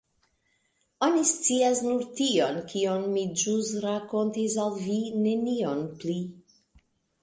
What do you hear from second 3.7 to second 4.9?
rakontis al